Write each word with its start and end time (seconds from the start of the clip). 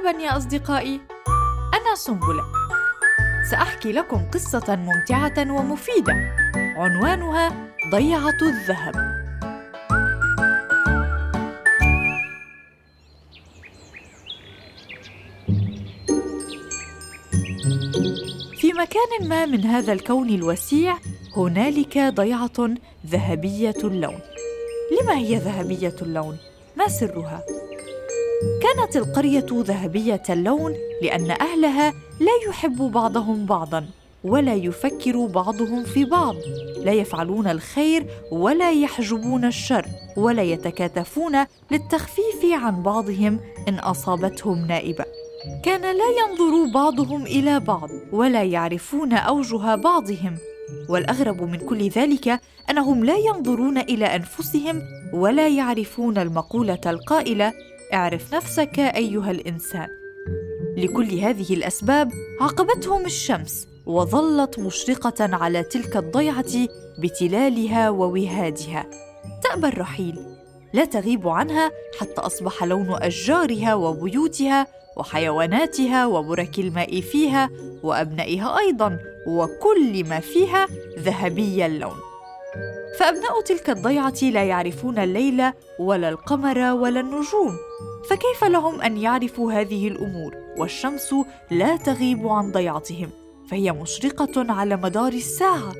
مرحبا 0.00 0.22
يا 0.22 0.36
أصدقائي. 0.36 1.00
أنا 1.74 1.94
سنبلة. 1.94 2.44
سأحكي 3.50 3.92
لكم 3.92 4.30
قصة 4.34 4.76
ممتعة 4.76 5.52
ومفيدة. 5.52 6.12
عنوانها 6.54 7.72
ضيعة 7.90 8.38
الذهب. 8.42 8.94
في 18.60 18.72
مكان 18.72 19.28
ما 19.28 19.46
من 19.46 19.64
هذا 19.64 19.92
الكون 19.92 20.28
الوسيع 20.28 20.96
هنالك 21.36 21.98
ضيعة 21.98 22.74
ذهبية 23.06 23.74
اللون. 23.84 24.20
لما 25.00 25.16
هي 25.16 25.36
ذهبية 25.36 25.96
اللون؟ 26.02 26.38
ما 26.76 26.88
سرها؟ 26.88 27.59
كانت 28.40 28.96
القرية 28.96 29.46
ذهبية 29.52 30.22
اللون 30.30 30.74
لأن 31.02 31.30
أهلها 31.30 31.90
لا 32.20 32.48
يحب 32.48 32.76
بعضهم 32.76 33.46
بعضا 33.46 33.86
ولا 34.24 34.54
يفكر 34.54 35.26
بعضهم 35.26 35.84
في 35.84 36.04
بعض. 36.04 36.34
لا 36.84 36.92
يفعلون 36.92 37.46
الخير 37.46 38.06
ولا 38.32 38.72
يحجبون 38.72 39.44
الشر 39.44 39.86
ولا 40.16 40.42
يتكاتفون 40.42 41.36
للتخفيف 41.70 42.44
عن 42.52 42.82
بعضهم 42.82 43.40
إن 43.68 43.74
أصابتهم 43.74 44.66
نائبة. 44.66 45.04
كان 45.64 45.80
لا 45.80 46.08
ينظر 46.20 46.72
بعضهم 46.74 47.26
إلى 47.26 47.60
بعض 47.60 47.88
ولا 48.12 48.42
يعرفون 48.42 49.12
أوجه 49.12 49.74
بعضهم. 49.74 50.38
والأغرب 50.88 51.42
من 51.42 51.58
كل 51.58 51.88
ذلك 51.88 52.40
أنهم 52.70 53.04
لا 53.04 53.16
ينظرون 53.16 53.78
إلى 53.78 54.06
أنفسهم 54.06 54.82
ولا 55.12 55.48
يعرفون 55.48 56.18
المقولة 56.18 56.80
القائلة 56.86 57.52
اعرف 57.94 58.34
نفسك 58.34 58.78
أيها 58.78 59.30
الإنسان. 59.30 59.88
لكل 60.76 61.14
هذه 61.14 61.54
الأسباب 61.54 62.12
عاقبتهم 62.40 63.06
الشمس 63.06 63.66
وظلت 63.86 64.58
مشرقة 64.58 65.36
على 65.36 65.62
تلك 65.62 65.96
الضيعة 65.96 66.68
بتلالها 66.98 67.90
ووهادها. 67.90 68.86
تأبى 69.42 69.68
الرحيل. 69.68 70.18
لا 70.72 70.84
تغيب 70.84 71.28
عنها 71.28 71.70
حتى 72.00 72.20
أصبح 72.20 72.64
لون 72.64 73.02
أشجارها 73.02 73.74
وبيوتها 73.74 74.66
وحيواناتها 74.96 76.06
وبرك 76.06 76.58
الماء 76.58 77.00
فيها 77.00 77.50
وأبنائها 77.82 78.58
أيضا 78.58 78.98
وكل 79.26 80.04
ما 80.04 80.20
فيها 80.20 80.66
ذهبي 80.98 81.66
اللون. 81.66 81.96
فأبناء 82.98 83.40
تلك 83.40 83.70
الضيعة 83.70 84.14
لا 84.22 84.44
يعرفون 84.44 84.98
الليل 84.98 85.42
ولا 85.78 86.08
القمر 86.08 86.58
ولا 86.58 87.00
النجوم. 87.00 87.56
فكيف 88.08 88.44
لهم 88.44 88.80
أن 88.80 88.96
يعرفوا 88.96 89.52
هذه 89.52 89.88
الأمور؟ 89.88 90.36
والشمس 90.58 91.14
لا 91.50 91.76
تغيب 91.76 92.28
عن 92.28 92.52
ضيعتهم 92.52 93.10
فهي 93.50 93.72
مشرقة 93.72 94.52
على 94.52 94.76
مدار 94.76 95.12
الساعة 95.12 95.74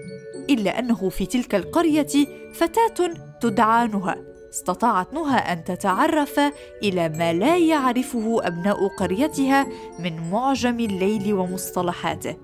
إلا 0.51 0.79
أنه 0.79 1.09
في 1.09 1.27
تلك 1.27 1.55
القرية 1.55 2.27
فتاة 2.55 3.15
تدعى 3.41 3.87
نهى 3.87 4.17
استطاعت 4.51 5.15
نهى 5.15 5.39
أن 5.39 5.65
تتعرف 5.65 6.41
إلى 6.83 7.09
ما 7.09 7.33
لا 7.33 7.59
يعرفه 7.59 8.47
أبناء 8.47 8.89
قريتها 8.89 9.67
من 9.99 10.31
معجم 10.31 10.81
الليل 10.81 11.35
ومصطلحاته. 11.35 12.37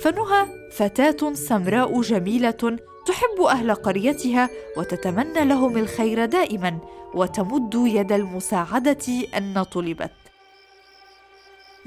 فنهى 0.00 0.46
فتاة 0.72 1.32
سمراء 1.34 2.00
جميلة 2.00 2.76
تحب 3.08 3.42
أهل 3.48 3.74
قريتها 3.74 4.50
وتتمنى 4.76 5.44
لهم 5.44 5.76
الخير 5.76 6.24
دائما 6.24 6.78
وتمد 7.14 7.74
يد 7.74 8.12
المساعدة 8.12 9.06
أن 9.36 9.62
طلبت. 9.62 10.10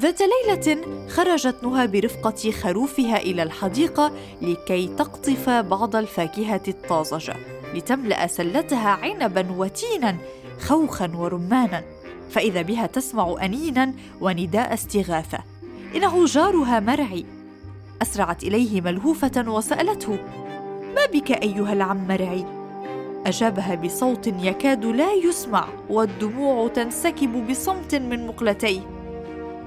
ذات 0.01 0.19
ليلة 0.21 0.85
خرجت 1.07 1.63
نهى 1.63 1.87
برفقة 1.87 2.51
خروفها 2.51 3.17
إلى 3.17 3.43
الحديقة 3.43 4.11
لكي 4.41 4.87
تقطف 4.87 5.49
بعض 5.49 5.95
الفاكهة 5.95 6.61
الطازجة 6.67 7.35
لتملأ 7.73 8.27
سلتها 8.27 8.89
عنبا 8.89 9.51
وتينا 9.51 10.17
خوخا 10.59 11.11
ورمانا. 11.15 11.83
فإذا 12.29 12.61
بها 12.61 12.87
تسمع 12.87 13.35
انينا 13.41 13.93
ونداء 14.21 14.73
استغاثة. 14.73 15.39
إنه 15.95 16.25
جارها 16.25 16.79
مرعي. 16.79 17.25
أسرعت 18.01 18.43
إليه 18.43 18.81
ملهوفة 18.81 19.43
وسألته 19.47 20.19
ما 20.95 21.05
بك 21.13 21.31
أيها 21.31 21.73
العم 21.73 22.07
مرعي 22.07 22.45
أجابها 23.25 23.75
بصوت 23.75 24.27
يكاد 24.27 24.85
لا 24.85 25.13
يسمع 25.13 25.67
والدموع 25.89 26.67
تنسكب 26.67 27.47
بصمت 27.49 27.95
من 27.95 28.27
مقلتيه 28.27 28.81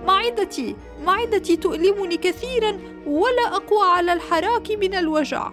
معدتي 0.06 0.76
معدتي 1.04 1.56
تؤلمني 1.56 2.16
كثيرا 2.16 2.78
ولا 3.06 3.56
أقوى 3.56 3.86
على 3.96 4.12
الحراك 4.12 4.70
من 4.70 4.94
الوجع. 4.94 5.50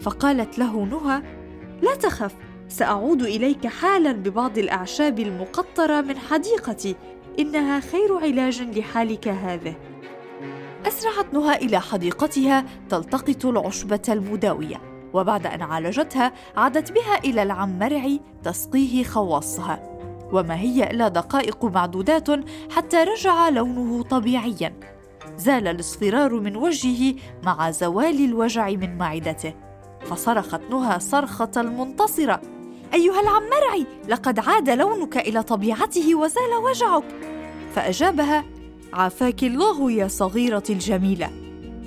فقالت 0.00 0.58
له 0.58 0.84
نهى 0.84 1.22
لا 1.82 1.94
تخف 1.94 2.34
سأعود 2.68 3.22
إليك 3.22 3.66
حالا 3.66 4.12
ببعض 4.12 4.58
الأعشاب 4.58 5.18
المقطرة 5.18 6.00
من 6.00 6.18
حديقتي 6.18 6.96
إنها 7.38 7.80
خير 7.80 8.16
علاج 8.16 8.62
لحالك 8.62 9.28
هذا 9.28 9.74
أسرعت 10.86 11.34
نهى 11.34 11.56
إلى 11.56 11.80
حديقتها 11.80 12.64
تلتقط 12.88 13.46
العشبة 13.46 14.02
المداوية 14.08 14.80
وبعد 15.12 15.46
أن 15.46 15.62
عالجتها 15.62 16.32
عادت 16.56 16.92
بها 16.92 17.18
إلى 17.24 17.42
العم 17.42 17.78
مرعي 17.78 18.20
تسقيه 18.44 19.04
خواصها. 19.04 19.82
وما 20.32 20.56
هي 20.56 20.90
إلا 20.90 21.08
دقائق 21.08 21.64
معدودات 21.64 22.28
حتى 22.70 22.96
رجع 22.96 23.48
لونه 23.48 24.02
طبيعيا. 24.02 24.74
زال 25.36 25.68
الاصفرار 25.68 26.40
من 26.40 26.56
وجهه 26.56 27.14
مع 27.42 27.70
زوال 27.70 28.24
الوجع 28.24 28.70
من 28.70 28.98
معدته. 28.98 29.54
فصرخت 30.00 30.60
نهى 30.70 31.00
صرخة 31.00 31.50
المنتصرة. 31.56 32.40
أيها 32.94 33.20
العم 33.20 33.42
مرعي 33.42 33.86
لقد 34.08 34.38
عاد 34.38 34.70
لونك 34.70 35.16
إلى 35.16 35.42
طبيعته 35.42 36.14
وزال 36.14 36.54
وجعك. 36.64 37.04
فأجابها 37.74 38.44
عافاك 38.92 39.42
الله 39.44 39.92
يا 39.92 40.08
صغيرتي 40.08 40.72
الجميلة. 40.72 41.30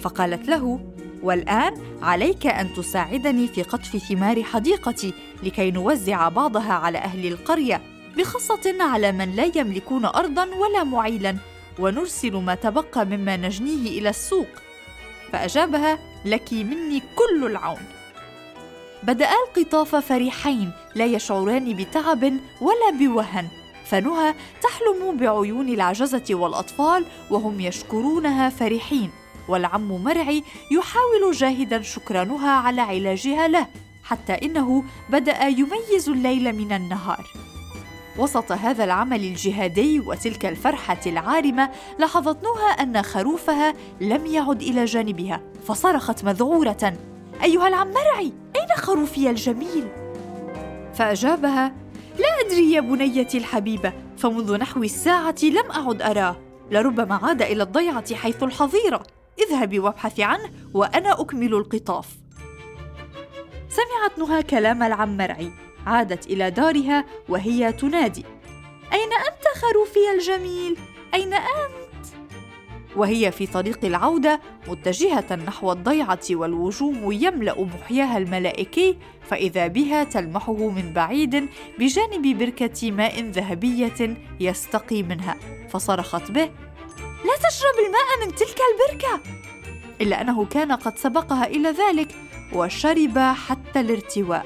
فقالت 0.01 0.47
له 0.49 0.79
والآن 1.23 1.73
عليك 2.01 2.47
أن 2.47 2.73
تساعدني 2.73 3.47
في 3.47 3.63
قطف 3.63 3.97
ثمار 3.97 4.43
حديقتي 4.43 5.13
لكي 5.43 5.71
نوزع 5.71 6.29
بعضها 6.29 6.73
على 6.73 6.97
أهل 6.97 7.27
القرية 7.27 7.81
بخاصة 8.17 8.75
على 8.79 9.11
من 9.11 9.35
لا 9.35 9.51
يملكون 9.55 10.05
ارضا 10.05 10.45
ولا 10.45 10.83
معيلا 10.83 11.37
ونرسل 11.79 12.35
ما 12.35 12.55
تبقى 12.55 13.05
مما 13.05 13.37
نجنيه 13.37 13.99
إلى 13.99 14.09
السوق. 14.09 14.47
فأجابها 15.31 15.99
لك 16.25 16.53
مني 16.53 16.99
كل 17.15 17.45
العون. 17.45 17.83
بدأ 19.03 19.29
القطاف 19.47 19.95
فرحين 19.95 20.71
لا 20.95 21.05
يشعران 21.05 21.73
بتعب 21.73 22.23
ولا 22.61 22.97
بوهن. 22.99 23.47
فنهى 23.85 24.35
تحلم 24.63 25.17
بعيون 25.17 25.69
العجزة 25.69 26.25
والأطفال 26.29 27.05
وهم 27.31 27.59
يشكرونها 27.59 28.49
فرحين 28.49 29.09
والعم 29.47 30.03
مرعي 30.03 30.43
يحاول 30.71 31.31
جاهدا 31.31 31.81
شكر 31.81 32.23
نهى 32.23 32.49
على 32.49 32.81
علاجها 32.81 33.47
له 33.47 33.67
حتى 34.03 34.33
إنه 34.33 34.83
بدأ 35.09 35.43
يميز 35.47 36.09
الليل 36.09 36.53
من 36.53 36.71
النهار 36.71 37.25
وسط 38.17 38.51
هذا 38.51 38.83
العمل 38.83 39.23
الجهادي 39.23 39.99
وتلك 39.99 40.45
الفرحة 40.45 40.99
العارمة 41.05 41.69
لاحظت 41.99 42.37
نهى 42.43 42.83
أن 42.83 43.01
خروفها 43.01 43.73
لم 44.01 44.25
يعد 44.25 44.61
إلى 44.61 44.85
جانبها 44.85 45.41
فصرخت 45.67 46.23
مذعورة 46.23 46.93
أيها 47.43 47.67
العم 47.67 47.87
مرعي 47.87 48.33
أين 48.55 48.77
خروفي 48.77 49.29
الجميل؟ 49.29 49.87
فأجابها 50.93 51.82
لا 52.19 52.39
أدري 52.45 52.71
يا 52.71 52.81
بنيتي 52.81 53.37
الحبيبة 53.37 53.93
فمنذ 54.17 54.57
نحو 54.57 54.83
الساعة 54.83 55.35
لم 55.43 55.71
أعد 55.71 56.01
أراه. 56.01 56.35
لربما 56.71 57.15
عاد 57.15 57.41
إلى 57.41 57.63
الضيعة 57.63 58.15
حيث 58.15 58.43
الحظيرة. 58.43 59.03
اذهبي 59.39 59.79
وابحثي 59.79 60.23
عنه 60.23 60.51
وأنا 60.73 61.21
أكمل 61.21 61.53
القطاف. 61.53 62.07
سمعت 63.69 64.19
نهى 64.19 64.43
كلام 64.43 64.83
العم 64.83 65.17
مرعي. 65.17 65.51
عادت 65.87 66.27
إلى 66.27 66.51
دارها 66.51 67.05
وهي 67.29 67.71
تنادي. 67.71 68.25
أين 68.93 69.13
أنت 69.13 69.47
خروفي 69.61 70.11
الجميل؟ 70.15 70.77
أين 71.13 71.33
أنت؟ 71.33 71.82
وهي 72.95 73.31
في 73.31 73.47
طريق 73.47 73.85
العودة 73.85 74.41
متجهة 74.67 75.35
نحو 75.47 75.71
الضيعة 75.71 76.19
والوجوم 76.31 77.11
يملأ 77.11 77.63
محياها 77.63 78.17
الملائكي 78.17 78.97
فإذا 79.29 79.67
بها 79.67 80.03
تلمحه 80.03 80.69
من 80.69 80.93
بعيد 80.93 81.49
بجانب 81.79 82.37
بركة 82.37 82.91
ماء 82.91 83.21
ذهبية 83.21 84.17
يستقي 84.39 85.03
منها. 85.03 85.35
فصرخت 85.69 86.31
به 86.31 86.49
لا 87.25 87.35
تشرب 87.49 87.75
الماء 87.85 88.25
من 88.25 88.35
تلك 88.35 88.57
البركة! 88.73 89.19
إلا 90.01 90.21
أنه 90.21 90.45
كان 90.45 90.71
قد 90.71 90.97
سبقها 90.97 91.47
إلى 91.47 91.69
ذلك 91.69 92.15
وشرب 92.53 93.19
حتى 93.19 93.79
الارتواء. 93.79 94.45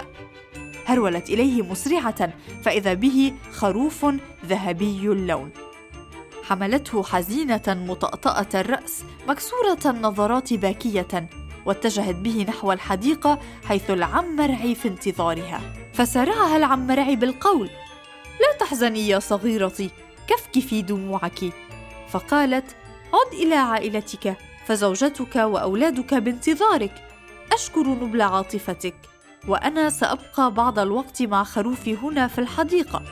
هرولت 0.86 1.30
إليه 1.30 1.62
مسرعة 1.62 2.34
فإذا 2.64 2.94
به 2.94 3.34
خروف 3.52 4.06
ذهبي 4.46 5.00
اللون. 5.08 5.67
حملته 6.50 7.04
حزينة 7.04 7.62
مطأطأة 7.68 8.60
الرأس 8.60 9.04
مكسورة 9.28 9.80
النظرات 9.86 10.54
باكية 10.54 11.30
واتجهت 11.66 12.16
به 12.16 12.46
نحو 12.50 12.72
الحديقة 12.72 13.40
حيث 13.66 13.92
العم 13.92 14.36
مرعي 14.36 14.76
في 14.76 14.88
انتظارها. 14.88 15.62
فسارعها 15.94 16.58
العم 16.58 16.88
مرعي 16.88 17.16
بالقول 17.16 17.70
لا 18.40 18.58
تحزني 18.60 19.08
يا 19.08 19.20
صغيرتي 19.20 19.90
كفكفي 20.28 20.82
دموعك. 20.82 21.54
فقالت 22.10 22.76
عد 23.14 23.34
إلى 23.34 23.56
عائلتك 23.56 24.38
فزوجتك 24.66 25.36
وأولادك 25.36 26.14
بانتظارك 26.14 27.04
أشكر 27.54 27.88
نبل 27.88 28.22
عاطفتك 28.22 28.96
وأنا 29.48 29.90
سأبقى 29.90 30.52
بعض 30.52 30.80
الوقت 30.80 31.22
مع 31.22 31.44
خروفي 31.44 31.96
هنا 31.96 32.28
في 32.28 32.40
الحديقة. 32.40 33.04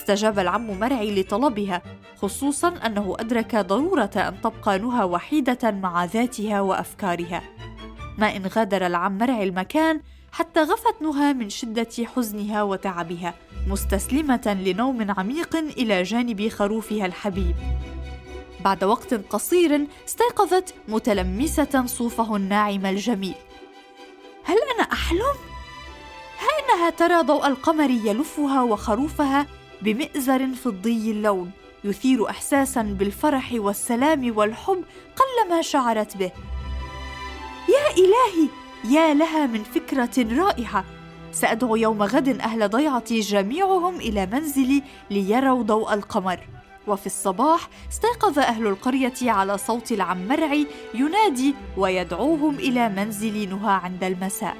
استجاب 0.00 0.38
العم 0.38 0.80
مرعي 0.80 1.20
لطلبها 1.20 1.82
خصوصا 2.22 2.68
أنه 2.68 3.16
أدرك 3.18 3.56
ضرورة 3.56 4.10
أن 4.16 4.40
تبقى 4.40 4.78
نهى 4.78 5.04
وحيدة 5.04 5.70
مع 5.70 6.04
ذاتها 6.04 6.60
وأفكارها. 6.60 7.42
ما 8.18 8.36
إن 8.36 8.46
غادر 8.46 8.86
العم 8.86 9.18
مرعي 9.18 9.42
المكان 9.42 10.00
حتى 10.32 10.60
غفت 10.60 11.02
نهى 11.02 11.32
من 11.32 11.50
شدة 11.50 11.88
حزنها 12.16 12.62
وتعبها 12.62 13.34
مستسلمة 13.68 14.58
لنوم 14.66 15.10
عميق 15.10 15.56
إلى 15.56 16.02
جانب 16.02 16.48
خروفها 16.48 17.06
الحبيب. 17.06 17.56
بعد 18.64 18.84
وقت 18.84 19.14
قصير 19.14 19.86
استيقظت 20.08 20.74
متلمسة 20.88 21.86
صوفه 21.86 22.36
الناعم 22.36 22.86
الجميل. 22.86 23.34
هل 24.44 24.56
أنا 24.74 24.92
أحلم؟ 24.92 25.36
ها 26.40 26.74
انها 26.74 26.90
ترى 26.90 27.22
ضوء 27.22 27.46
القمر 27.46 27.90
يلفها 27.90 28.62
وخروفها 28.62 29.46
بمئزر 29.82 30.54
فضي 30.54 31.10
اللون 31.10 31.50
يثير 31.84 32.30
احساسا 32.30 32.82
بالفرح 32.82 33.52
والسلام 33.54 34.36
والحب 34.36 34.84
قلما 35.16 35.62
شعرت 35.62 36.16
به. 36.16 36.32
يا 37.68 37.86
إلهي 37.98 38.48
يا 38.84 39.14
لها 39.14 39.46
من 39.46 39.62
فكرة 39.62 40.36
رائعة. 40.36 40.84
سأدعو 41.32 41.76
يوم 41.76 42.02
غد 42.02 42.28
أهل 42.28 42.68
ضيعتي 42.68 43.20
جميعهم 43.20 43.96
إلى 43.96 44.26
منزلي 44.26 44.82
ليروا 45.10 45.62
ضوء 45.62 45.94
القمر. 45.94 46.40
وفي 46.86 47.06
الصباح 47.06 47.68
استيقظ 47.88 48.38
أهل 48.38 48.66
القرية 48.66 49.30
على 49.30 49.58
صوت 49.58 49.92
العمرعي 49.92 50.66
ينادي 50.94 51.54
ويدعوهم 51.76 52.54
إلى 52.54 52.88
منزل 52.88 53.48
نهى 53.48 53.72
عند 53.72 54.04
المساء. 54.04 54.56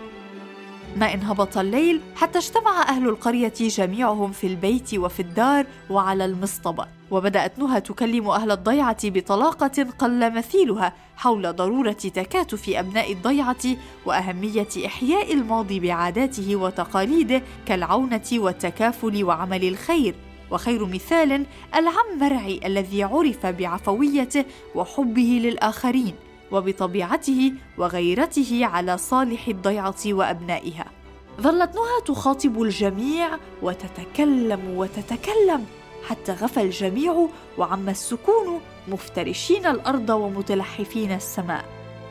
ما 0.97 1.15
إن 1.15 1.23
هبط 1.23 1.59
الليل 1.59 2.01
حتى 2.17 2.39
اجتمع 2.39 2.83
أهل 2.83 3.09
القرية 3.09 3.53
جميعهم 3.61 4.33
في 4.33 4.47
البيت 4.47 4.95
وفي 4.95 5.21
الدار 5.21 5.67
وعلى 5.91 6.25
المصطبة. 6.25 6.87
وبدأت 7.11 7.59
نهى 7.59 7.81
تكلم 7.81 8.29
أهل 8.29 8.51
الضيعة 8.51 8.99
بطلاقة 9.05 9.87
قل 9.99 10.35
مثيلها 10.35 10.93
حول 11.17 11.53
ضرورة 11.57 11.93
تكاتف 11.93 12.69
أبناء 12.69 13.13
الضيعة 13.13 13.77
وأهمية 14.07 14.69
إحياء 14.87 15.33
الماضي 15.35 15.81
بعاداته 15.81 16.57
وتقاليده 16.57 17.43
كالعونة 17.67 18.29
والتكافل 18.33 19.25
وعمل 19.25 19.69
الخير. 19.69 20.15
وخير 20.51 20.87
مثال 20.87 21.47
العم 21.75 22.19
مرعي 22.21 22.61
الذي 22.65 23.03
عرف 23.03 23.47
بعفويته 23.47 24.45
وحبه 24.75 25.41
للآخرين. 25.45 26.15
وبطبيعته 26.53 27.53
وغيرته 27.79 28.61
على 28.63 28.99
صالح 28.99 29.49
الضيعة 29.49 30.03
وأبنائها. 30.07 30.85
ظلت 31.41 31.75
نهى 31.75 32.01
تخاطب 32.07 32.63
الجميع 32.63 33.29
وتتكلم 33.63 34.61
وتتكلم 34.77 35.67
حتى 36.09 36.33
غفى 36.33 36.63
الجميع 36.63 37.29
وعم 37.59 37.89
السكون 37.89 38.61
مفترشين 38.89 39.67
الأرض 39.67 40.11
ومتلحفين 40.11 41.13
السماء. 41.13 41.65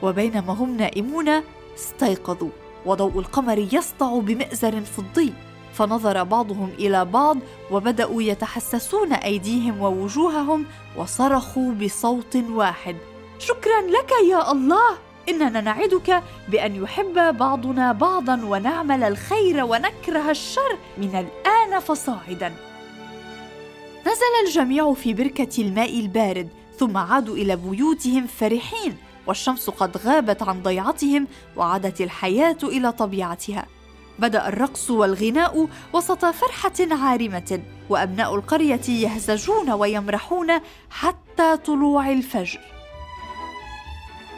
وبينما 0.03 0.53
هم 0.53 0.77
نائمون 0.77 1.29
استيقظوا 1.75 2.49
وضوء 2.85 3.19
القمر 3.19 3.57
يسطع 3.57 4.19
بمئزر 4.19 4.81
فضي. 4.81 5.33
فنظر 5.73 6.23
بعضهم 6.23 6.69
إلى 6.79 7.05
بعض 7.05 7.37
وبدأوا 7.71 8.21
يتحسسون 8.21 9.13
أيديهم 9.13 9.81
ووجوههم 9.81 10.65
وصرخوا 10.97 11.71
بصوت 11.71 12.35
واحد. 12.35 12.95
شكرا 13.39 13.81
لك 13.81 14.11
يا 14.29 14.51
الله. 14.51 14.97
إننا 15.29 15.61
نعدك 15.61 16.23
بأن 16.47 16.83
يحب 16.83 17.37
بعضنا 17.37 17.91
بعضا 17.91 18.41
ونعمل 18.45 19.03
الخير 19.03 19.63
ونكره 19.63 20.29
الشر. 20.29 20.77
من 20.97 21.09
الآن 21.09 21.79
فصاعدا. 21.79 22.53
نزل 24.01 24.47
الجميع 24.47 24.93
في 24.93 25.13
بركة 25.13 25.61
الماء 25.61 25.99
البارد 25.99 26.49
ثم 26.77 26.97
عادوا 26.97 27.35
إلى 27.35 27.55
بيوتهم 27.55 28.27
فرحين 28.27 28.97
والشمس 29.27 29.69
قد 29.69 29.97
غابت 29.97 30.43
عن 30.43 30.63
ضيعتهم 30.63 31.27
وعادت 31.57 32.01
الحياة 32.01 32.57
إلى 32.63 32.91
طبيعتها. 32.91 33.65
بدأ 34.19 34.47
الرقص 34.47 34.91
والغناء 34.91 35.67
وسط 35.93 36.25
فرحة 36.25 37.05
عارمة 37.05 37.61
وأبناء 37.89 38.35
القرية 38.35 38.89
يهزجون 38.89 39.71
ويمرحون 39.71 40.51
حتى 40.89 41.57
طلوع 41.57 42.09
الفجر. 42.09 42.78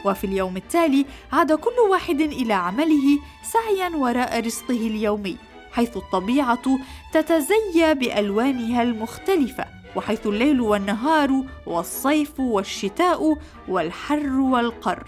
وفي 0.04 0.24
اليوم 0.24 0.56
التالي 0.56 1.06
عاد 1.32 1.52
كل 1.52 1.80
واحد 1.90 2.20
إلى 2.20 2.54
عمله 2.54 3.18
سعيا 3.42 3.96
وراء 3.96 4.40
رزقه 4.40 4.86
اليومي 4.86 5.36
حيث 5.72 5.96
الطبيعة 5.96 6.78
تتزيا 7.12 7.92
بألوانها 7.92 8.82
المختلفة 8.82 9.64
وحيث 9.96 10.26
الليل 10.26 10.60
والنهار 10.60 11.44
والصيف 11.66 12.40
والشتاء 12.40 13.38
والحر 13.68 14.30
والقر. 14.40 15.04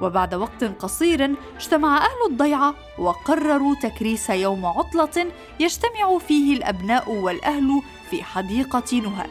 وبعد 0.00 0.34
وقت 0.34 0.64
قصير 0.64 1.34
اجتمع 1.56 1.96
أهل 1.96 2.30
الضيعة 2.30 2.74
وقرروا 2.98 3.74
تكريس 3.82 4.30
يوم 4.30 4.66
عطلة 4.66 5.26
يجتمع 5.60 6.18
فيه 6.18 6.56
الأبناء 6.56 7.10
والأهل 7.10 7.82
في 8.10 8.22
حديقة 8.22 8.96
نهى 8.96 9.26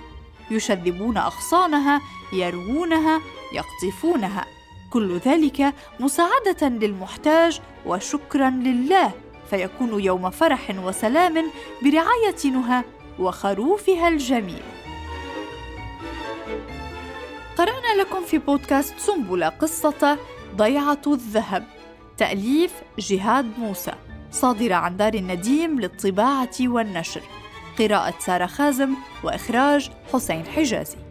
يشذبون 0.51 1.18
أغصانها 1.18 2.01
يروونها 2.34 3.22
يقطفونها. 3.54 4.45
كل 4.91 5.17
ذلك 5.17 5.73
مساعدة 5.99 6.67
للمحتاج 6.67 7.61
وشكرا 7.85 8.49
لله 8.49 9.11
فيكون 9.49 10.03
يوم 10.03 10.29
فرح 10.29 10.75
وسلام 10.83 11.51
برعاية 11.83 12.51
نهى 12.51 12.83
وخروفها 13.19 14.07
الجميل. 14.07 14.61
قرأنا 17.57 18.01
لكم 18.01 18.25
في 18.25 18.38
بودكاست 18.38 19.00
سنبلة 19.00 19.50
قصة 19.50 20.17
ضيعة 20.55 21.01
الذهب 21.07 21.63
تأليف 22.17 22.74
جهاد 23.00 23.60
موسى 23.60 23.91
صادرة 24.31 24.75
عن 24.75 24.98
دار 24.98 25.13
النديم 25.13 25.79
للطباعة 25.79 26.55
والنشر. 26.62 27.21
قراءة 27.79 28.13
سارة 28.19 28.45
خازم 28.45 28.93
وإخراج 29.24 29.91
حسين 30.13 30.45
حجازي. 30.45 31.11